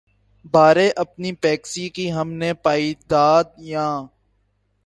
[0.53, 3.95] بارے‘ اپنی بیکسی کی ہم نے پائی داد‘ یاں